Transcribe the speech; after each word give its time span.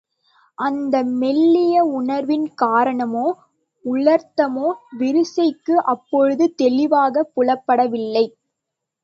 அந்த 0.57 1.03
மெல்லிய 1.15 1.83
உணர்வின் 1.91 2.47
காரணமோ, 2.53 3.25
உள்ளர்த்தமோ 3.85 4.67
விரிசிகைக்கு 4.99 5.75
அப்போது 5.93 6.53
தெளிவாகப் 6.55 7.31
புலப்படவில்லை. 7.35 8.25